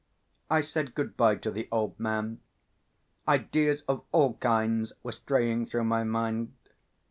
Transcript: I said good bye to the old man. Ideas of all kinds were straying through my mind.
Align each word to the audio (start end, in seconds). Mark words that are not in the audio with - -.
I 0.49 0.61
said 0.61 0.95
good 0.95 1.15
bye 1.15 1.35
to 1.35 1.51
the 1.51 1.67
old 1.71 1.99
man. 1.99 2.39
Ideas 3.27 3.81
of 3.81 4.03
all 4.11 4.33
kinds 4.37 4.93
were 5.03 5.11
straying 5.11 5.67
through 5.67 5.83
my 5.83 6.03
mind. 6.03 6.53